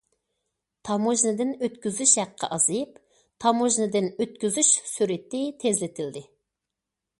[0.87, 2.97] تاموژنىدىن ئۆتكۈزۈش ھەققى ئازىيىپ،
[3.45, 6.27] تاموژنىدىن ئۆتكۈزۈش سۈرئىتى تېزلىتىلدى.